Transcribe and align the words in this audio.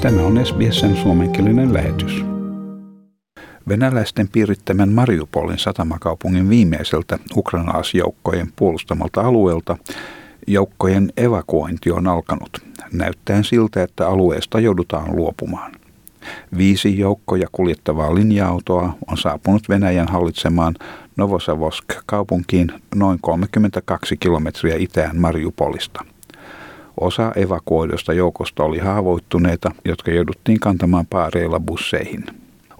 Tämä 0.00 0.22
on 0.22 0.46
SBSn 0.46 0.96
suomenkielinen 0.96 1.74
lähetys. 1.74 2.24
Venäläisten 3.68 4.28
piirittämän 4.28 4.88
Mariupolin 4.88 5.58
satamakaupungin 5.58 6.48
viimeiseltä 6.48 7.18
ukrainalaisjoukkojen 7.36 8.52
puolustamalta 8.56 9.20
alueelta 9.20 9.76
joukkojen 10.46 11.12
evakuointi 11.16 11.90
on 11.90 12.06
alkanut. 12.06 12.50
Näyttäen 12.92 13.44
siltä, 13.44 13.82
että 13.82 14.08
alueesta 14.08 14.60
joudutaan 14.60 15.16
luopumaan. 15.16 15.72
Viisi 16.56 16.98
joukkoja 16.98 17.46
kuljettavaa 17.52 18.14
linja-autoa 18.14 18.94
on 19.10 19.16
saapunut 19.16 19.68
Venäjän 19.68 20.08
hallitsemaan 20.08 20.74
Novosavosk-kaupunkiin 21.16 22.72
noin 22.94 23.18
32 23.20 24.16
kilometriä 24.16 24.76
itään 24.78 25.20
Mariupolista. 25.20 26.04
Osa 26.99 27.31
evakuoidusta 27.35 28.13
joukosta 28.13 28.63
oli 28.63 28.79
haavoittuneita, 28.79 29.71
jotka 29.85 30.11
jouduttiin 30.11 30.59
kantamaan 30.59 31.05
paareilla 31.05 31.59
busseihin. 31.59 32.25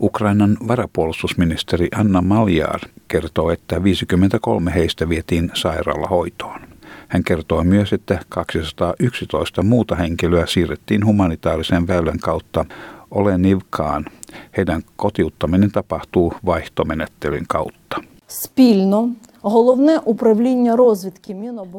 Ukrainan 0.02 0.58
varapuolustusministeri 0.68 1.88
Anna 1.96 2.22
Maljar 2.22 2.80
kertoo, 3.08 3.52
että 3.52 3.84
53 3.84 4.74
heistä 4.74 5.10
vietiin 5.10 5.52
sairaalahoitoon. 5.54 6.62
Hän 7.08 7.24
kertoo 7.24 7.64
myös, 7.64 7.94
että 7.94 8.20
211 8.30 9.64
muuta 9.64 9.96
henkilöä 9.96 10.46
siirrettiin 10.46 11.06
humanitaarisen 11.06 11.88
väylän 11.88 12.20
kautta 12.20 12.66
Olenivkaan. 13.12 14.06
Heidän 14.58 14.82
kotiuttaminen 14.96 15.72
tapahtuu 15.72 16.34
vaihtomenettelyn 16.46 17.46
kautta. 17.48 18.02
Спільно 18.28 19.10
The 19.43 20.37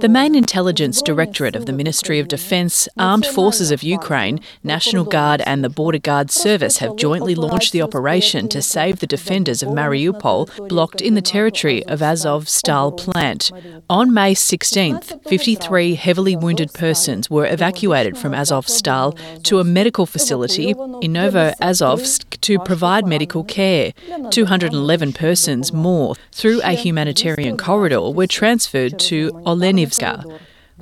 main 0.10 0.34
intelligence 0.34 1.00
directorate 1.04 1.56
of 1.56 1.68
the 1.68 1.74
Ministry 1.74 2.20
of 2.20 2.28
Defence, 2.28 2.90
Armed 2.98 3.28
Forces 3.28 3.70
of 3.70 3.84
Ukraine, 3.84 4.40
National 4.64 5.04
Guard, 5.04 5.44
and 5.46 5.64
the 5.64 5.70
Border 5.70 6.00
Guard 6.00 6.32
Service 6.32 6.78
have 6.78 6.96
jointly 6.96 7.36
launched 7.36 7.72
the 7.72 7.84
operation 7.84 8.50
to 8.50 8.64
save 8.64 9.00
the 9.00 9.06
defenders 9.06 9.62
of 9.62 9.70
Mariupol 9.70 10.70
blocked 10.70 11.02
in 11.02 11.14
the 11.14 11.22
territory 11.22 11.86
of 11.86 12.02
Azov 12.02 12.46
Stal 12.46 12.98
plant. 12.98 13.52
On 13.90 14.12
May 14.12 14.34
16th, 14.34 15.24
53 15.28 15.94
heavily 15.94 16.36
wounded 16.36 16.74
persons 16.74 17.30
were 17.30 17.46
evacuated 17.46 18.18
from 18.18 18.34
Azov 18.34 18.66
Stal 18.66 19.16
to 19.44 19.60
a 19.60 19.64
medical 19.64 20.08
facility 20.08 20.74
in 21.02 21.14
Novo 21.14 21.52
Azovsk 21.62 22.42
to 22.42 22.58
provide 22.60 23.06
medical 23.06 23.44
care. 23.44 23.94
211 24.32 25.14
persons 25.14 25.72
more 25.72 26.16
through 26.32 26.60
a 26.64 26.72
humanitarian 26.72 27.51
corridor 27.58 28.14
were 28.14 28.28
transferred 28.28 29.00
to 29.10 29.42
Olenivska. 29.46 30.24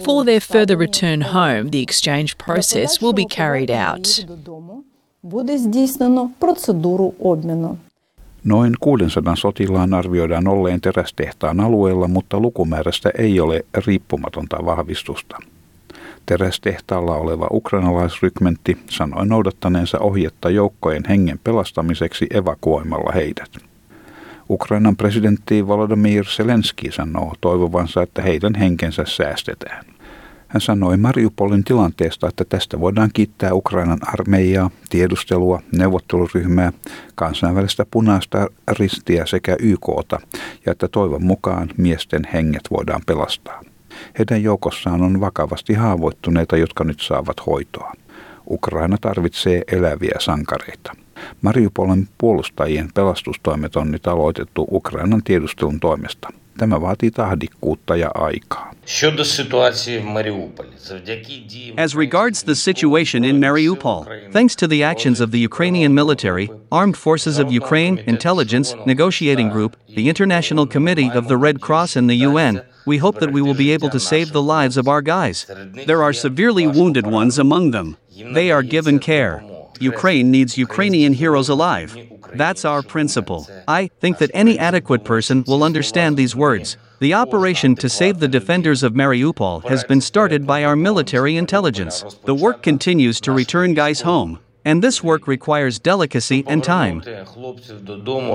For 0.05 0.25
their 0.25 0.39
further 0.39 0.77
return 0.77 1.21
home, 1.21 1.69
the 1.71 1.81
exchange 1.81 2.37
process 2.37 3.01
will 3.01 3.13
be 3.13 3.25
carried 3.25 3.69
out. 3.69 4.25
Noin 8.43 8.73
600 8.79 9.35
sotilaan 9.35 9.93
arvioidaan 9.93 10.47
olleen 10.47 10.81
terästehtaan 10.81 11.59
alueella, 11.59 12.07
mutta 12.07 12.39
lukumäärästä 12.39 13.11
ei 13.17 13.39
ole 13.39 13.65
riippumatonta 13.85 14.65
vahvistusta. 14.65 15.37
Terästehtaalla 16.25 17.15
oleva 17.15 17.47
ukrainalaisrykmentti 17.51 18.77
sanoi 18.89 19.25
noudattaneensa 19.27 19.99
ohjetta 19.99 20.49
joukkojen 20.49 21.03
hengen 21.09 21.39
pelastamiseksi 21.43 22.27
evakuoimalla 22.33 23.11
heidät. 23.11 23.49
Ukrainan 24.49 24.95
presidentti 24.95 25.67
Volodymyr 25.67 26.25
Zelensky 26.25 26.91
sanoo 26.91 27.33
toivovansa, 27.41 28.01
että 28.01 28.21
heidän 28.21 28.55
henkensä 28.55 29.03
säästetään. 29.05 29.85
Hän 30.47 30.61
sanoi 30.61 30.97
Mariupolin 30.97 31.63
tilanteesta, 31.63 32.27
että 32.27 32.45
tästä 32.45 32.79
voidaan 32.79 33.09
kiittää 33.13 33.53
Ukrainan 33.53 33.99
armeijaa, 34.01 34.69
tiedustelua, 34.89 35.61
neuvotteluryhmää, 35.77 36.71
kansainvälistä 37.15 37.85
punaista 37.91 38.47
ristiä 38.77 39.25
sekä 39.25 39.55
YKta 39.59 40.19
ja 40.65 40.71
että 40.71 40.87
toivon 40.87 41.23
mukaan 41.23 41.69
miesten 41.77 42.21
henget 42.33 42.63
voidaan 42.71 43.01
pelastaa. 43.05 43.61
Heidän 44.19 44.43
joukossaan 44.43 45.01
on 45.01 45.19
vakavasti 45.19 45.73
haavoittuneita, 45.73 46.57
jotka 46.57 46.83
nyt 46.83 46.99
saavat 46.99 47.45
hoitoa. 47.45 47.93
Ukraina 48.49 48.97
tarvitsee 49.01 49.61
eläviä 49.71 50.15
sankareita. 50.19 50.95
Mariupolin 51.41 52.07
puolustajien 52.17 52.89
pelastustoimet 52.93 53.75
on 53.75 53.91
nyt 53.91 54.07
aloitettu 54.07 54.67
Ukrainan 54.71 55.23
tiedustelun 55.23 55.79
toimesta. 55.79 56.29
Tämä 56.57 56.81
vaatii 56.81 57.11
tahdikkuutta 57.11 57.95
ja 57.95 58.11
aikaa. 58.15 58.71
As 61.77 61.95
regards 61.95 62.43
the 62.43 62.55
situation 62.55 63.23
in 63.23 63.35
Mariupol, 63.35 64.03
thanks 64.31 64.57
to 64.57 64.67
the 64.67 64.85
actions 64.85 65.21
of 65.21 65.31
the 65.31 65.45
Ukrainian 65.45 65.91
military, 65.91 66.47
Armed 66.71 66.95
Forces 66.95 67.39
of 67.39 67.47
Ukraine, 67.63 68.03
Intelligence, 68.07 68.75
Negotiating 68.85 69.51
Group, 69.51 69.75
the 69.95 70.09
International 70.09 70.67
Committee 70.67 71.11
of 71.17 71.27
the 71.27 71.37
Red 71.37 71.61
Cross, 71.61 71.95
and 71.97 72.09
the 72.09 72.27
UN, 72.27 72.61
we 72.85 72.97
hope 72.97 73.19
that 73.19 73.31
we 73.31 73.41
will 73.41 73.57
be 73.57 73.73
able 73.73 73.89
to 73.89 73.99
save 73.99 74.31
the 74.31 74.41
lives 74.41 74.77
of 74.77 74.87
our 74.87 75.01
guys. 75.01 75.45
There 75.85 76.03
are 76.03 76.13
severely 76.13 76.67
wounded 76.67 77.05
ones 77.07 77.39
among 77.39 77.71
them. 77.71 77.95
They 78.33 78.51
are 78.51 78.63
given 78.63 78.99
care. 78.99 79.43
Ukraine 79.80 80.30
needs 80.30 80.58
Ukrainian 80.58 81.12
heroes 81.12 81.48
alive. 81.48 81.96
That's 82.34 82.64
our 82.64 82.82
principle. 82.82 83.46
I 83.68 83.90
think 84.00 84.18
that 84.18 84.30
any 84.34 84.58
adequate 84.58 85.04
person 85.04 85.44
will 85.46 85.62
understand 85.62 86.16
these 86.16 86.34
words. 86.36 86.76
The 87.00 87.14
operation 87.14 87.74
to 87.76 87.88
save 87.88 88.18
the 88.18 88.28
defenders 88.28 88.82
of 88.82 88.92
Mariupol 88.94 89.68
has 89.68 89.84
been 89.84 90.00
started 90.00 90.46
by 90.46 90.64
our 90.64 90.76
military 90.76 91.36
intelligence. 91.36 92.04
The 92.24 92.34
work 92.34 92.62
continues 92.62 93.20
to 93.22 93.32
return 93.32 93.74
guys 93.74 94.00
home. 94.02 94.38
And 94.64 94.82
this 94.82 95.04
work 95.04 95.28
requires 95.28 95.78
delicacy 95.78 96.44
and 96.46 96.64
time. 96.64 97.02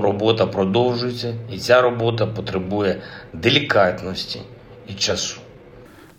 робота 0.02 0.46
продовжується, 0.46 1.34
і 1.52 1.58
ця 1.58 1.82
робота 1.82 2.26
потребує 2.26 3.02
делікатності 3.34 4.42
і 4.88 4.94
часу. 4.94 5.42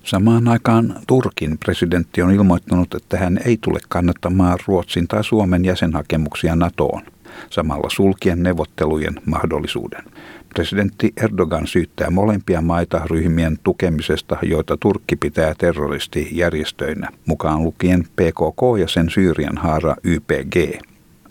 Samaan 0.06 0.48
aikaan 0.48 0.96
Turkin 1.08 1.58
presidentti 1.58 2.22
on 2.22 2.32
ilmoittanut, 2.32 2.94
että 2.96 3.18
hän 3.18 3.40
ei 3.46 3.58
tule 3.62 3.80
kannattamaan 3.90 4.60
Ruotsin 4.68 5.08
tai 5.08 5.24
Suomen 5.24 5.66
jäsenhakemuksia 5.66 6.56
NATOon, 6.56 7.02
samalla 7.50 7.90
sulkien 7.90 8.44
neuvottelujen 8.44 9.16
mahdollisuuden. 9.26 10.04
Presidentti 10.50 11.14
Erdogan 11.24 11.68
syyttää 11.68 12.10
molempia 12.10 12.62
maita 12.62 13.02
ryhmien 13.06 13.58
tukemisesta, 13.64 14.38
joita 14.42 14.78
Turkki 14.78 15.16
pitää 15.16 15.54
terroristijärjestöinä, 15.58 17.10
mukaan 17.26 17.64
lukien 17.64 18.04
PKK 18.04 18.80
ja 18.80 18.88
sen 18.88 19.10
Syyrian 19.10 19.58
haara 19.58 19.96
YPG. 20.04 20.56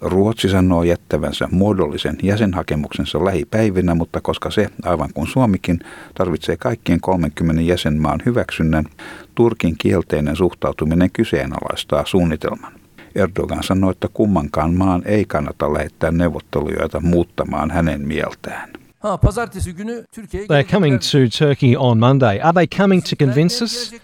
Ruotsi 0.04 0.48
sanoo 0.48 0.82
jättävänsä 0.82 1.48
muodollisen 1.50 2.16
jäsenhakemuksensa 2.22 3.24
lähipäivinä, 3.24 3.94
mutta 3.94 4.20
koska 4.20 4.50
se, 4.50 4.68
aivan 4.82 5.10
kuin 5.14 5.26
Suomikin, 5.26 5.80
tarvitsee 6.14 6.56
kaikkien 6.56 7.00
30 7.00 7.62
jäsenmaan 7.62 8.22
hyväksynnän, 8.26 8.84
Turkin 9.34 9.74
kielteinen 9.78 10.36
suhtautuminen 10.36 11.10
kyseenalaistaa 11.10 12.04
suunnitelman. 12.06 12.72
Erdogan 13.14 13.62
sanoi, 13.62 13.90
että 13.90 14.08
kummankaan 14.14 14.74
maan 14.74 15.02
ei 15.04 15.24
kannata 15.24 15.72
lähettää 15.72 16.10
neuvottelijoita 16.10 17.00
muuttamaan 17.00 17.70
hänen 17.70 18.00
mieltään. 18.08 18.70
They're 20.48 20.70
coming 20.70 20.98
to 20.98 21.38
Turkey 21.38 21.76
on 21.78 21.98
Monday. 21.98 22.40
Are 22.42 22.52
they 22.52 22.66
coming 22.78 23.02
to 23.02 23.16
convince 23.16 23.64
us? 23.64 23.94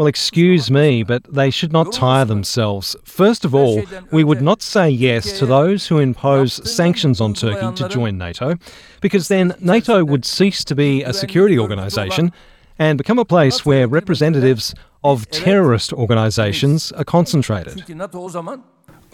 Well, 0.00 0.06
excuse 0.06 0.70
me, 0.70 1.02
but 1.02 1.24
they 1.24 1.50
should 1.50 1.74
not 1.74 1.92
tire 1.92 2.24
themselves. 2.24 2.96
First 3.04 3.44
of 3.44 3.54
all, 3.54 3.82
we 4.10 4.24
would 4.24 4.40
not 4.40 4.62
say 4.62 4.88
yes 4.88 5.38
to 5.38 5.44
those 5.44 5.88
who 5.88 5.98
impose 5.98 6.54
sanctions 6.74 7.20
on 7.20 7.34
Turkey 7.34 7.76
to 7.76 7.86
join 7.86 8.16
NATO, 8.16 8.54
because 9.02 9.28
then 9.28 9.54
NATO 9.60 10.02
would 10.02 10.24
cease 10.24 10.64
to 10.64 10.74
be 10.74 11.02
a 11.02 11.12
security 11.12 11.58
organisation 11.58 12.32
and 12.78 12.96
become 12.96 13.18
a 13.18 13.26
place 13.26 13.66
where 13.66 13.86
representatives 13.86 14.74
of 15.04 15.30
terrorist 15.30 15.92
organisations 15.92 16.92
are 16.92 17.04
concentrated. 17.04 17.84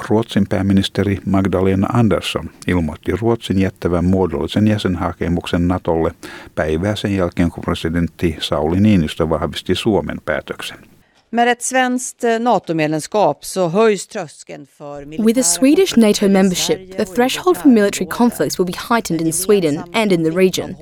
Ruotsin 0.08 0.46
pääministeri 0.48 1.18
Magdalena 1.26 1.86
Andersson 1.92 2.50
ilmoitti 2.66 3.12
Ruotsin 3.20 3.58
jättävän 3.58 4.04
muodollisen 4.04 4.68
jäsenhakemuksen 4.68 5.68
Natolle 5.68 6.14
päivää 6.54 6.96
sen 6.96 7.16
jälkeen, 7.16 7.50
kun 7.50 7.64
presidentti 7.64 8.36
Sauli 8.40 8.80
Niinistö 8.80 9.28
vahvisti 9.28 9.74
Suomen 9.74 10.18
päätöksen. 10.24 10.95
Med 11.30 11.48
ett 11.48 11.62
svenskt 11.62 12.24
NATO-medlemskap 12.40 13.44
så 13.44 13.68
höjs 13.68 14.06
tröskeln 14.06 14.66
för 14.76 15.24
With 15.24 15.40
a 15.40 15.42
Swedish 15.42 15.98
NATO 15.98 16.28
membership, 16.28 16.96
the 16.96 17.04
threshold 17.04 17.56
for 17.56 17.68
military 17.68 18.06
conflicts 18.10 18.58
will 18.58 18.66
be 18.66 18.78
heightened 18.94 19.20
in 19.20 19.32
Sweden 19.32 19.82
and 19.92 20.12
in 20.12 20.24
the 20.24 20.30
region. 20.30 20.76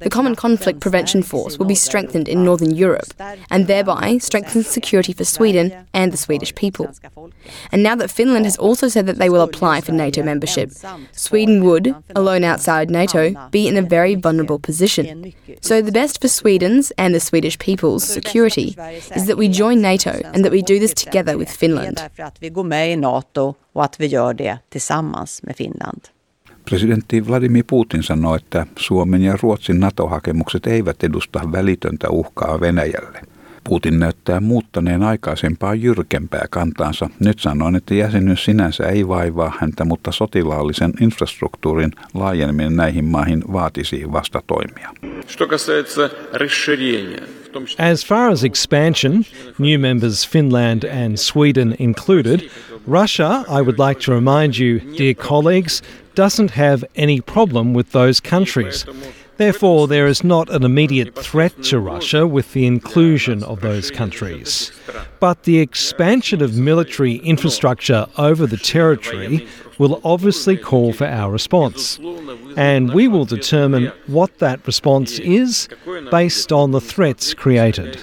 The 0.00 0.10
Common 0.10 0.36
Conflict 0.36 0.80
Prevention 0.80 1.22
Force 1.22 1.58
will 1.58 1.66
be 1.66 1.74
strengthened 1.74 2.28
in 2.28 2.44
Northern 2.44 2.74
Europe 2.74 3.12
and 3.50 3.66
thereby 3.66 4.18
strengthen 4.18 4.62
security 4.62 5.12
for 5.12 5.24
Sweden 5.24 5.72
and 5.92 6.12
the 6.12 6.16
Swedish 6.16 6.54
people. 6.54 6.86
And 7.72 7.82
now 7.82 7.96
that 7.96 8.10
Finland 8.10 8.44
has 8.44 8.58
also 8.58 8.88
said 8.88 9.06
that 9.06 9.18
they 9.18 9.30
will 9.30 9.42
apply 9.42 9.80
for 9.80 9.92
NATO 9.92 10.22
membership, 10.22 10.70
Sweden 11.12 11.64
would, 11.64 11.94
alone 12.14 12.44
outside 12.44 12.90
NATO, 12.90 13.34
be 13.50 13.66
in 13.66 13.76
a 13.76 13.82
very 13.82 14.14
vulnerable 14.14 14.58
position. 14.58 15.34
So 15.60 15.82
the 15.82 15.92
best 15.92 16.20
for 16.20 16.28
Sweden's 16.28 16.92
and 16.96 17.14
the 17.14 17.20
Swedish 17.20 17.58
people's 17.58 18.04
security 18.04 18.76
is 19.16 19.26
that 19.26 19.38
we 19.38 19.48
join 19.48 19.80
NATO 19.80 19.87
and 20.34 20.44
that 20.44 20.52
we 20.52 20.58
do 20.58 20.78
this 20.78 20.94
together 20.94 21.36
with 21.36 21.58
Finland. 21.58 21.96
Presidentti 26.64 27.26
Vladimir 27.26 27.64
Putin 27.66 28.02
sanoi, 28.02 28.36
että 28.36 28.66
Suomen 28.78 29.22
ja 29.22 29.38
Ruotsin 29.42 29.80
NATO-hakemukset 29.80 30.66
eivät 30.66 31.04
edusta 31.04 31.40
välitöntä 31.52 32.10
uhkaa 32.10 32.60
Venäjälle. 32.60 33.20
Putin 33.68 33.98
näyttää 33.98 34.40
muuttaneen 34.40 35.02
aikaisempaa 35.02 35.74
jyrkempää 35.74 36.46
kantaansa. 36.50 37.10
Nyt 37.20 37.38
sanoin, 37.38 37.76
että 37.76 37.94
jäsenyys 37.94 38.44
sinänsä 38.44 38.84
ei 38.84 39.08
vaivaa 39.08 39.52
häntä, 39.60 39.84
mutta 39.84 40.12
sotilaallisen 40.12 40.92
infrastruktuurin 41.00 41.92
laajeneminen 42.14 42.76
näihin 42.76 43.04
maihin 43.04 43.44
vaatisi 43.52 44.12
vastatoimia. 44.12 44.90
As 47.92 48.06
far 48.06 48.30
as 48.32 48.44
expansion, 48.44 49.24
new 49.58 49.80
members 49.80 50.28
Finland 50.28 50.82
and 51.04 51.16
Sweden 51.16 51.74
included, 51.78 52.40
Russia, 52.86 53.44
I 53.48 53.62
would 53.62 53.78
like 53.88 54.00
to 54.06 54.12
remind 54.12 54.54
you, 54.60 54.80
dear 54.98 55.14
colleagues, 55.14 55.82
doesn't 56.16 56.50
have 56.50 56.84
any 56.96 57.20
problem 57.20 57.74
with 57.74 57.92
those 57.92 58.20
countries. 58.30 58.86
Therefore, 59.38 59.86
there 59.86 60.08
is 60.08 60.24
not 60.24 60.50
an 60.50 60.64
immediate 60.64 61.14
threat 61.14 61.62
to 61.64 61.78
Russia 61.78 62.26
with 62.26 62.52
the 62.52 62.66
inclusion 62.66 63.44
of 63.44 63.60
those 63.60 63.88
countries. 63.90 64.72
But 65.20 65.44
the 65.44 65.60
expansion 65.60 66.42
of 66.42 66.56
military 66.56 67.14
infrastructure 67.14 68.08
over 68.18 68.46
the 68.46 68.56
territory 68.56 69.46
will 69.78 70.00
obviously 70.02 70.56
call 70.56 70.92
for 70.92 71.06
our 71.06 71.30
response. 71.30 72.00
And 72.56 72.92
we 72.92 73.06
will 73.06 73.24
determine 73.24 73.92
what 74.08 74.38
that 74.38 74.66
response 74.66 75.20
is 75.20 75.68
based 76.10 76.50
on 76.50 76.72
the 76.72 76.80
threats 76.80 77.32
created. 77.32 77.96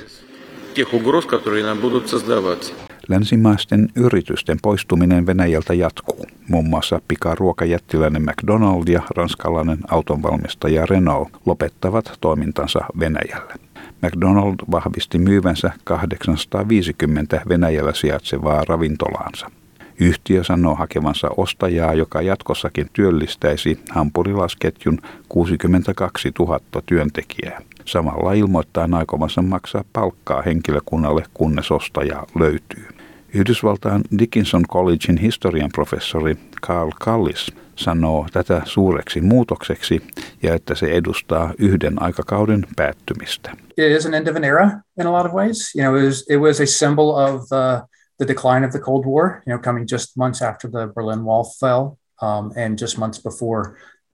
Länsimaisten 3.08 3.90
yritysten 3.96 4.58
poistuminen 4.62 5.26
Venäjältä 5.26 5.74
jatkuu. 5.74 6.26
Muun 6.50 6.70
muassa 6.70 7.02
pikaruokajättiläinen 7.08 8.22
McDonald 8.22 8.88
ja 8.88 9.02
ranskalainen 9.16 9.78
autonvalmistaja 9.88 10.86
Renault 10.86 11.30
lopettavat 11.46 12.18
toimintansa 12.22 12.80
Venäjälle. 13.00 13.54
McDonald 14.02 14.56
vahvisti 14.72 15.18
myyvänsä 15.18 15.72
850 15.84 17.42
Venäjällä 17.50 17.94
sijaitsevaa 17.94 18.64
ravintolaansa. 18.68 19.52
Yhtiö 20.00 20.44
sanoo 20.44 20.76
hakevansa 20.76 21.30
ostajaa, 21.38 21.94
joka 21.94 22.22
jatkossakin 22.22 22.90
työllistäisi 22.94 23.80
hampurilasketjun 23.92 25.00
62 25.30 26.32
000 26.40 26.60
työntekijää. 26.86 27.62
Samalla 27.86 28.34
ilmoittaa 28.34 28.88
aikomansa 28.92 29.42
maksaa 29.42 29.84
palkkaa 29.94 30.42
henkilökunnalle, 30.42 31.24
kunnes 31.34 31.72
ostaja 31.72 32.24
löytyy. 32.40 32.95
Yhdysvaltain 33.36 34.02
Dickinson 34.20 34.64
Collegein 34.68 35.18
historian 35.18 35.70
professori 35.76 36.38
Carl 36.68 36.92
Kallis 37.00 37.52
sanoo 37.76 38.28
tätä 38.34 38.62
suureksi 38.66 39.22
muutokseksi 39.22 40.02
ja 40.44 40.56
että 40.56 40.76
se 40.76 40.86
edustaa 40.86 41.54
yhden 41.58 42.02
aikakauden 42.02 42.66
päättymistä. 42.76 43.52
It 43.78 43.98
is 43.98 44.06
an 44.06 44.14
end 44.14 44.28
of 44.28 44.36
an 44.36 44.44
era 44.44 44.70
in 45.00 45.08
a 45.08 45.12
lot 45.12 45.26
of 45.26 45.32
ways. 45.32 45.76
You 45.76 45.84
know, 45.86 46.02
it 46.02 46.06
was, 46.06 46.26
it 46.30 46.40
was 46.40 46.62
a 46.62 46.66
symbol 46.66 47.10
of 47.10 47.42
the, 47.48 47.82
the 48.18 48.28
decline 48.28 48.66
of 48.66 48.72
the 48.72 48.80
Cold 48.80 49.06
War, 49.06 49.26
you 49.48 49.56
know, 49.56 49.62
coming 49.64 49.86
just 49.92 50.18
months 50.18 50.42
after 50.42 50.72
the 50.72 50.88
Berlin 50.96 51.24
Wall 51.26 51.44
fell 51.60 51.98
um, 52.22 52.52
and 52.66 52.80
just 52.82 52.98
months 52.98 53.24
before 53.24 53.64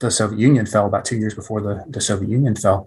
the 0.00 0.10
Soviet 0.10 0.48
Union 0.48 0.66
fell, 0.66 0.86
about 0.86 1.04
two 1.04 1.16
years 1.16 1.34
before 1.34 1.60
the, 1.62 1.92
the 1.92 2.00
Soviet 2.00 2.30
Union 2.30 2.54
fell. 2.62 2.78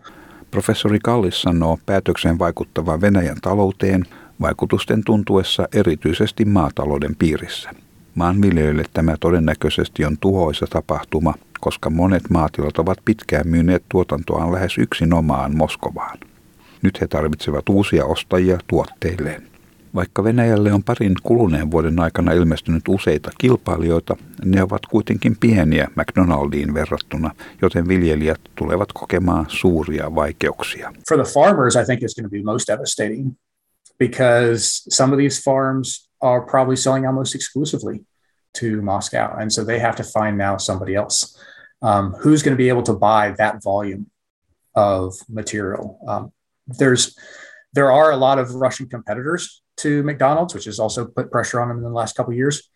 Professori 0.52 1.00
Kallis 1.04 1.42
sanoo 1.42 1.80
päätökseen 1.86 2.40
vaikuttava 2.40 3.02
Venäjän 3.02 3.38
talouteen– 3.42 4.06
vaikutusten 4.42 5.04
tuntuessa 5.04 5.68
erityisesti 5.74 6.46
maatalouden 6.46 7.16
piirissä. 7.16 7.70
Maanviljelijöille 8.16 8.84
tämä 8.94 9.16
todennäköisesti 9.20 10.06
on 10.06 10.18
tuhoisa 10.18 10.68
tapahtuma, 10.70 11.34
koska 11.60 11.90
monet 11.90 12.30
maatilat 12.30 12.78
ovat 12.78 12.98
pitkään 13.06 13.48
myyneet 13.48 13.84
tuotantoaan 13.90 14.52
lähes 14.52 14.78
yksinomaan 14.78 15.58
Moskovaan. 15.58 16.18
Nyt 16.82 17.02
he 17.02 17.08
tarvitsevat 17.08 17.70
uusia 17.70 18.06
ostajia 18.06 18.58
tuotteilleen. 18.68 19.44
Vaikka 19.96 20.24
Venäjälle 20.24 20.74
on 20.74 20.84
parin 20.84 21.14
kuluneen 21.24 21.72
vuoden 21.72 22.00
aikana 22.00 22.32
ilmestynyt 22.32 22.84
useita 22.88 23.32
kilpailijoita, 23.38 24.16
ne 24.46 24.64
ovat 24.64 24.86
kuitenkin 24.86 25.38
pieniä 25.40 25.88
McDonaldiin 25.96 26.74
verrattuna, 26.74 27.32
joten 27.62 27.88
viljelijät 27.88 28.42
tulevat 28.56 28.90
kokemaan 28.94 29.46
suuria 29.48 30.16
vaikeuksia. 30.16 30.94
For 31.10 31.18
the 31.18 31.34
farmers, 31.34 31.76
I 31.76 31.86
think 31.86 32.02
it's 32.02 32.16
going 32.16 32.26
to 32.26 32.30
be 32.30 32.44
most 32.44 32.68
devastating 32.68 33.32
because 34.02 34.82
some 34.90 35.14
of 35.14 35.20
these 35.20 35.38
farms 35.40 36.10
are 36.24 36.42
probably 36.42 36.76
selling 36.76 37.06
almost 37.06 37.36
exclusively 37.36 38.04
to 38.56 38.82
Moscow. 38.82 39.38
And 39.40 39.54
so 39.54 39.64
they 39.64 39.78
have 39.78 39.96
to 39.98 40.04
find 40.04 40.40
now 40.40 40.58
somebody 40.58 40.96
else 40.96 41.38
um, 41.84 42.14
who's 42.14 42.42
going 42.42 42.58
to 42.58 42.64
be 42.64 42.70
able 42.70 42.82
to 42.82 42.94
buy 42.94 43.36
that 43.38 43.62
volume 43.62 44.10
of 44.74 45.14
material. 45.30 46.00
Um, 46.08 46.32
there's 46.66 47.16
there 47.74 47.92
are 47.92 48.10
a 48.12 48.18
lot 48.18 48.40
of 48.40 48.56
Russian 48.56 48.88
competitors 48.90 49.62
to 49.84 50.02
McDonald's, 50.02 50.56
which 50.56 50.66
has 50.66 50.80
also 50.80 51.06
put 51.06 51.30
pressure 51.30 51.62
on 51.62 51.68
them 51.68 51.78
in 51.78 51.84
the 51.84 52.00
last 52.02 52.18
couple 52.18 52.32
of 52.34 52.38
years, 52.38 52.72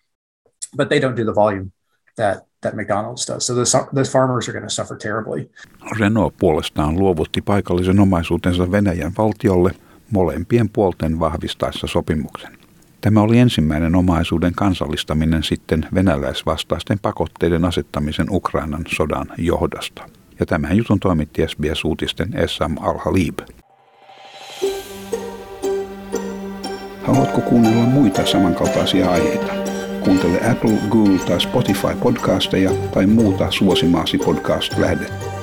but 0.75 0.89
they 0.89 0.99
don't 0.99 1.15
do 1.15 1.25
the 1.25 1.33
volume 1.33 1.71
that 2.17 2.37
that 2.61 2.75
McDonald's 2.75 3.25
does. 3.25 3.45
So 3.47 3.55
those, 3.55 3.75
those 3.93 4.11
farmers 4.11 4.47
are 4.47 4.53
going 4.53 4.69
to 4.69 4.75
suffer 4.79 4.95
terribly. 4.95 5.49
Renault 5.99 6.37
puolestaan 6.37 6.99
luovutti 6.99 7.41
paikallisen 7.41 7.99
omaisuutensa 7.99 8.71
Venäjän 8.71 9.13
valtiolle– 9.17 9.71
molempien 10.11 10.69
puolten 10.69 11.19
vahvistaessa 11.19 11.87
sopimuksen. 11.87 12.57
Tämä 13.01 13.21
oli 13.21 13.39
ensimmäinen 13.39 13.95
omaisuuden 13.95 14.53
kansallistaminen 14.53 15.43
sitten 15.43 15.87
venäläisvastaisten 15.93 16.99
pakotteiden 16.99 17.65
asettamisen 17.65 18.27
Ukrainan 18.29 18.83
sodan 18.87 19.27
johdosta. 19.37 20.09
Ja 20.39 20.45
tämän 20.45 20.77
jutun 20.77 20.99
toimitti 20.99 21.41
SBS-uutisten 21.47 22.37
Essam 22.37 22.75
Al-Halib. 22.79 23.39
Haluatko 27.03 27.41
kuunnella 27.41 27.83
muita 27.83 28.25
samankaltaisia 28.25 29.11
aiheita? 29.11 29.53
Kuuntele 30.03 30.51
Apple, 30.51 30.77
Google 30.89 31.19
tai 31.19 31.41
Spotify 31.41 31.95
podcasteja 32.03 32.71
tai 32.93 33.05
muuta 33.05 33.51
suosimaasi 33.51 34.17
podcast-lähdettä. 34.17 35.34